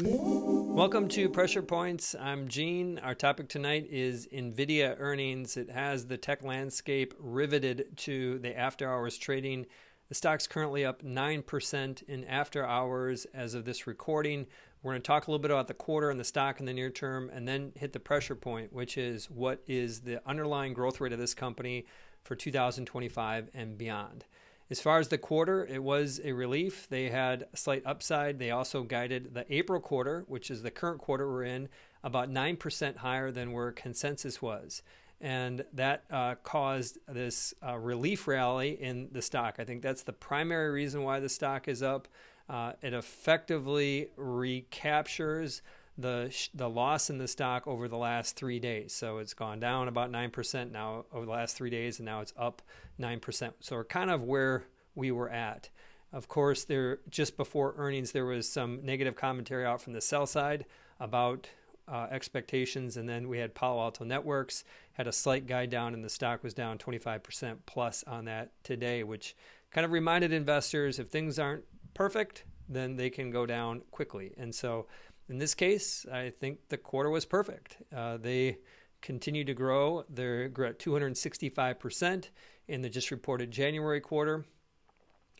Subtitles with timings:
[0.00, 2.14] Welcome to Pressure Points.
[2.14, 3.00] I'm Gene.
[3.00, 5.56] Our topic tonight is NVIDIA earnings.
[5.56, 9.66] It has the tech landscape riveted to the after hours trading.
[10.08, 14.46] The stock's currently up 9% in after hours as of this recording.
[14.84, 16.72] We're going to talk a little bit about the quarter and the stock in the
[16.72, 21.00] near term and then hit the pressure point, which is what is the underlying growth
[21.00, 21.86] rate of this company
[22.22, 24.26] for 2025 and beyond.
[24.70, 26.88] As far as the quarter, it was a relief.
[26.90, 28.38] They had a slight upside.
[28.38, 31.70] They also guided the April quarter, which is the current quarter we're in,
[32.04, 34.82] about 9% higher than where consensus was.
[35.20, 39.56] And that uh, caused this uh, relief rally in the stock.
[39.58, 42.06] I think that's the primary reason why the stock is up.
[42.48, 45.62] Uh, it effectively recaptures
[45.98, 48.92] the the loss in the stock over the last three days.
[48.92, 52.20] So it's gone down about nine percent now over the last three days, and now
[52.20, 52.62] it's up
[52.96, 53.54] nine percent.
[53.60, 55.68] So we're kind of where we were at.
[56.12, 60.26] Of course, there just before earnings, there was some negative commentary out from the sell
[60.26, 60.64] side
[61.00, 61.48] about
[61.86, 66.04] uh, expectations, and then we had Palo Alto Networks had a slight guide down, and
[66.04, 69.36] the stock was down 25% plus on that today, which
[69.70, 74.34] kind of reminded investors if things aren't perfect, then they can go down quickly.
[74.36, 74.86] And so
[75.28, 77.76] in this case, I think the quarter was perfect.
[77.94, 78.58] Uh, they
[79.02, 80.04] continue to grow.
[80.08, 82.28] They grew at 265%
[82.68, 84.44] in the just reported January quarter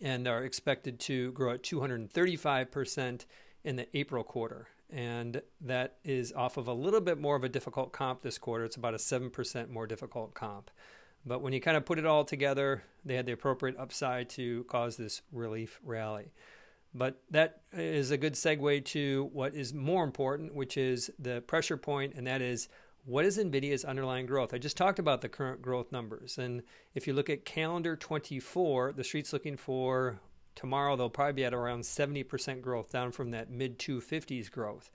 [0.00, 3.24] and are expected to grow at 235%
[3.64, 4.68] in the April quarter.
[4.90, 8.64] And that is off of a little bit more of a difficult comp this quarter.
[8.64, 10.70] It's about a 7% more difficult comp.
[11.26, 14.64] But when you kind of put it all together, they had the appropriate upside to
[14.64, 16.32] cause this relief rally.
[16.94, 21.76] But that is a good segue to what is more important, which is the pressure
[21.76, 22.68] point, and that is
[23.04, 24.52] what is NVIDIA's underlying growth?
[24.52, 26.36] I just talked about the current growth numbers.
[26.36, 26.62] And
[26.94, 30.20] if you look at calendar 24, the street's looking for
[30.54, 34.90] tomorrow, they'll probably be at around 70% growth, down from that mid 250s growth.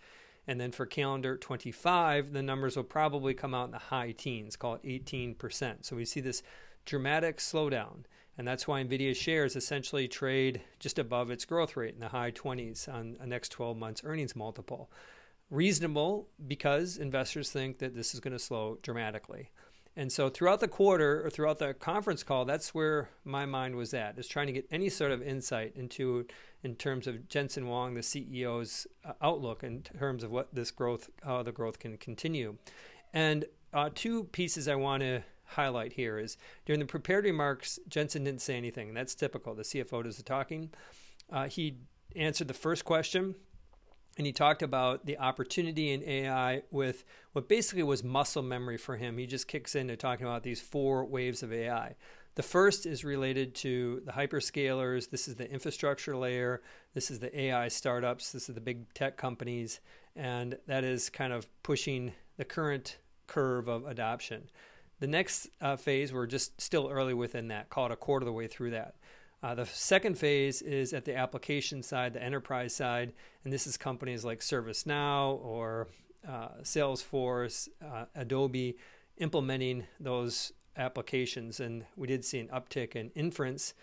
[0.46, 4.56] And then for calendar 25, the numbers will probably come out in the high teens,
[4.56, 5.86] call it 18%.
[5.86, 6.44] So we see this
[6.86, 8.04] dramatic slowdown.
[8.38, 12.32] And that's why NVIDIA shares essentially trade just above its growth rate in the high
[12.32, 14.90] 20s on a next 12 months earnings multiple.
[15.50, 19.52] Reasonable because investors think that this is going to slow dramatically.
[19.96, 23.94] And so throughout the quarter or throughout the conference call, that's where my mind was
[23.94, 26.26] at, is trying to get any sort of insight into
[26.64, 31.12] in terms of Jensen Huang, the CEO's uh, outlook in terms of what this growth,
[31.24, 32.56] how the growth can continue.
[33.14, 38.24] And uh, two pieces I want to highlight here is during the prepared remarks, Jensen
[38.24, 38.94] didn't say anything.
[38.94, 39.56] That's typical.
[39.56, 40.72] The CFO does the talking.
[41.32, 41.78] Uh, he
[42.16, 43.36] answered the first question,
[44.18, 48.98] and he talked about the opportunity in AI with what basically was muscle memory for
[48.98, 49.18] him.
[49.18, 51.96] He just kicks into talking about these four waves of AI.
[52.36, 55.10] The first is related to the hyperscalers.
[55.10, 56.64] This is the infrastructure layer.
[56.94, 58.32] This is the AI startups.
[58.32, 59.82] This is the big tech companies.
[60.16, 62.98] And that is kind of pushing the current
[63.28, 64.50] curve of adoption.
[65.04, 68.28] The next uh, phase, we're just still early within that, call it a quarter of
[68.28, 68.96] the way through that.
[69.44, 73.12] Uh, the second phase is at the application side, the enterprise side,
[73.44, 75.90] and this is companies like ServiceNow or
[76.26, 78.78] uh, Salesforce, uh, Adobe
[79.18, 81.60] implementing those applications.
[81.60, 83.74] And we did see an uptick in inference.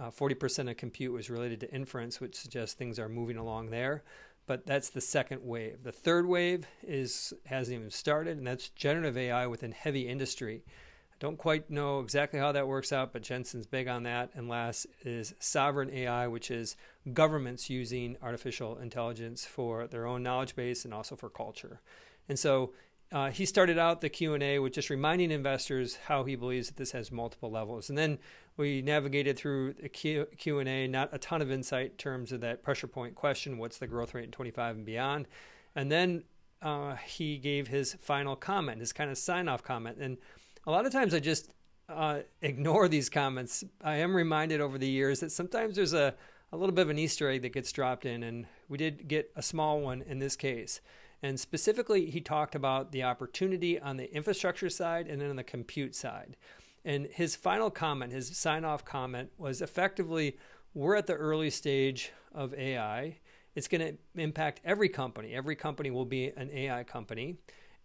[0.00, 4.02] 40% uh, of compute was related to inference, which suggests things are moving along there
[4.46, 5.82] but that's the second wave.
[5.82, 10.64] The third wave is hasn't even started, and that's generative AI within heavy industry.
[10.66, 14.30] I don't quite know exactly how that works out, but Jensen's big on that.
[14.34, 16.76] And last is sovereign AI, which is
[17.12, 21.80] governments using artificial intelligence for their own knowledge base and also for culture.
[22.28, 22.72] And so
[23.12, 26.92] uh, he started out the q&a with just reminding investors how he believes that this
[26.92, 27.88] has multiple levels.
[27.88, 28.18] And then
[28.56, 32.62] we navigated through the Q, q&a not a ton of insight in terms of that
[32.62, 35.26] pressure point question what's the growth rate in 25 and beyond?
[35.74, 36.24] And then
[36.62, 39.98] uh, he gave his final comment his kind of sign-off comment.
[39.98, 40.18] And
[40.66, 41.52] a lot of times i just
[41.88, 43.64] uh, ignore these comments.
[43.82, 46.14] I am reminded over the years that sometimes there's a,
[46.52, 49.32] a little bit of an easter egg that gets dropped in and we did get
[49.34, 50.80] a small one in this case
[51.22, 55.44] and specifically, he talked about the opportunity on the infrastructure side and then on the
[55.44, 56.36] compute side.
[56.84, 60.38] And his final comment, his sign off comment, was effectively
[60.72, 63.18] we're at the early stage of AI.
[63.54, 65.34] It's going to impact every company.
[65.34, 67.36] Every company will be an AI company.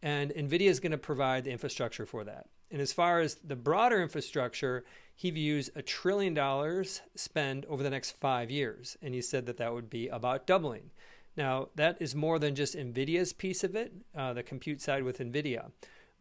[0.01, 2.47] And NVIDIA is going to provide the infrastructure for that.
[2.71, 4.85] And as far as the broader infrastructure,
[5.15, 8.97] he views a trillion dollars spend over the next five years.
[9.01, 10.91] And he said that that would be about doubling.
[11.37, 15.19] Now, that is more than just NVIDIA's piece of it, uh, the compute side with
[15.19, 15.71] NVIDIA.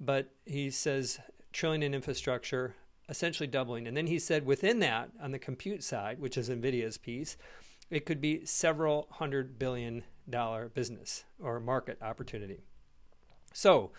[0.00, 1.20] But he says
[1.52, 2.74] trillion in infrastructure,
[3.08, 3.86] essentially doubling.
[3.86, 7.36] And then he said within that, on the compute side, which is NVIDIA's piece,
[7.90, 12.60] it could be several hundred billion dollar business or market opportunity.
[13.52, 13.92] So,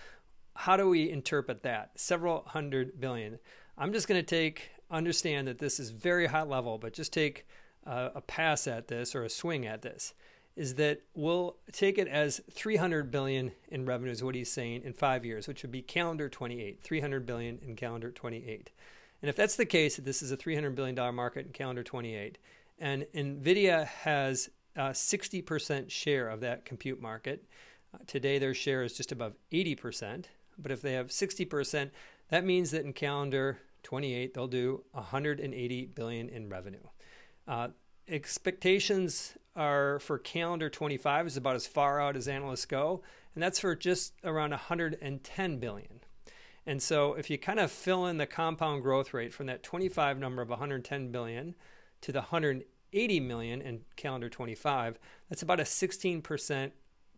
[0.55, 1.91] how do we interpret that?
[1.95, 3.39] Several hundred billion.
[3.77, 7.45] I'm just going to take, understand that this is very high level, but just take
[7.85, 10.13] uh, a pass at this or a swing at this.
[10.55, 15.25] Is that we'll take it as 300 billion in revenues, what he's saying, in five
[15.25, 18.71] years, which would be calendar 28, 300 billion in calendar 28.
[19.21, 22.37] And if that's the case, this is a $300 billion market in calendar 28,
[22.79, 27.43] and NVIDIA has a 60% share of that compute market.
[27.93, 30.25] Uh, today, their share is just above 80%.
[30.57, 31.91] But if they have 60%,
[32.29, 36.83] that means that in calendar 28, they'll do 180 billion in revenue.
[37.47, 37.69] Uh,
[38.07, 43.01] expectations are for calendar 25 is about as far out as analysts go,
[43.33, 46.01] and that's for just around 110 billion.
[46.65, 50.17] And so if you kind of fill in the compound growth rate from that 25
[50.17, 51.55] number of 110 billion
[52.01, 54.99] to the 180 million in calendar 25,
[55.29, 56.71] that's about a 16%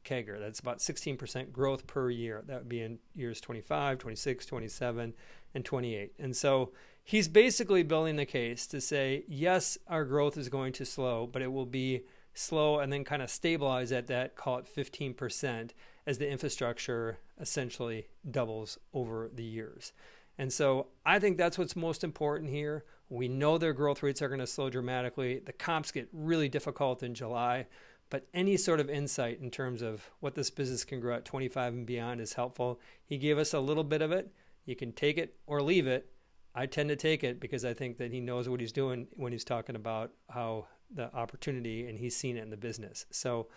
[0.03, 0.39] CAGR.
[0.39, 2.43] That's about 16% growth per year.
[2.47, 5.13] That would be in years 25, 26, 27,
[5.53, 6.13] and 28.
[6.19, 6.71] And so
[7.03, 11.41] he's basically building the case to say, yes, our growth is going to slow, but
[11.41, 12.03] it will be
[12.37, 15.71] slow and then kind of stabilize at that, call it 15%,
[16.05, 19.93] as the infrastructure essentially doubles over the years.
[20.37, 22.85] And so I think that's what's most important here.
[23.09, 25.39] We know their growth rates are going to slow dramatically.
[25.39, 27.67] The comps get really difficult in July,
[28.09, 31.73] but any sort of insight in terms of what this business can grow at 25
[31.73, 32.79] and beyond is helpful.
[33.03, 34.31] He gave us a little bit of it.
[34.65, 36.09] You can take it or leave it.
[36.57, 39.31] I tend to take it because I think that he knows what he's doing when
[39.31, 43.05] he's talking about how the opportunity and he's seen it in the business.
[43.11, 43.47] So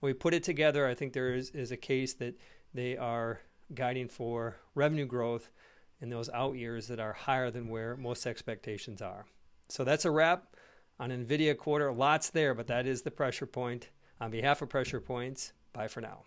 [0.00, 2.38] when we put it together, I think there is, is a case that
[2.74, 3.40] they are
[3.74, 5.48] guiding for revenue growth
[6.02, 9.24] in those out years that are higher than where most expectations are.
[9.70, 10.54] So that's a wrap
[10.98, 11.90] on NVIDIA quarter.
[11.90, 13.88] Lots there, but that is the pressure point.
[14.20, 16.18] On behalf of Pressure Points, bye for now.